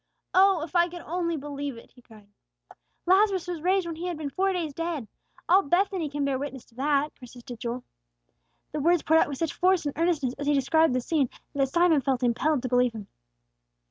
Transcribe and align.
"Oh, 0.33 0.63
if 0.63 0.75
I 0.75 0.89
could 0.89 1.01
only 1.03 1.37
believe 1.37 1.77
it!" 1.77 1.91
he 1.91 2.01
cried. 2.01 2.27
"Lazarus 3.05 3.47
was 3.47 3.61
raised 3.61 3.85
when 3.85 3.97
he 3.97 4.07
had 4.07 4.17
been 4.17 4.31
four 4.31 4.51
days 4.51 4.73
dead. 4.73 5.07
All 5.47 5.61
Bethany 5.61 6.09
can 6.09 6.25
bear 6.25 6.39
witness 6.39 6.65
to 6.69 6.75
that," 6.77 7.13
persisted 7.13 7.59
Joel. 7.59 7.83
The 8.71 8.79
words 8.79 9.03
poured 9.03 9.19
out 9.19 9.27
with 9.29 9.37
such 9.37 9.53
force 9.53 9.85
and 9.85 9.95
earnestness, 9.95 10.33
as 10.39 10.47
he 10.47 10.55
described 10.55 10.95
the 10.95 11.01
scene, 11.01 11.29
that 11.53 11.69
Simon 11.69 12.01
felt 12.01 12.23
impelled 12.23 12.63
to 12.63 12.67
believe 12.67 12.93
him. 12.95 13.09